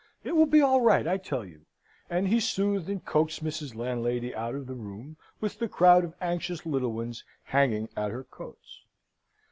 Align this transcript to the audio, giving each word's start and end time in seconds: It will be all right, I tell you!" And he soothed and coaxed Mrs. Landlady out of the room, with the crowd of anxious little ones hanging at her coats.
It 0.23 0.35
will 0.35 0.47
be 0.47 0.61
all 0.61 0.81
right, 0.81 1.07
I 1.07 1.17
tell 1.17 1.45
you!" 1.45 1.67
And 2.09 2.27
he 2.27 2.39
soothed 2.39 2.89
and 2.89 3.05
coaxed 3.05 3.43
Mrs. 3.43 3.75
Landlady 3.75 4.33
out 4.33 4.55
of 4.55 4.65
the 4.65 4.73
room, 4.73 5.15
with 5.39 5.59
the 5.59 5.69
crowd 5.69 6.03
of 6.03 6.15
anxious 6.19 6.65
little 6.65 6.91
ones 6.93 7.23
hanging 7.43 7.87
at 7.95 8.09
her 8.09 8.23
coats. 8.23 8.81